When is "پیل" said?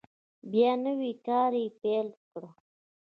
1.81-2.07